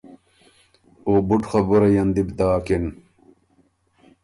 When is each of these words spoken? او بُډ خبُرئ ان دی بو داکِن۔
او 1.05 1.13
بُډ 1.27 1.41
خبُرئ 1.49 1.93
ان 2.01 2.07
دی 2.15 2.23
بو 2.27 2.33
داکِن۔ 2.39 2.85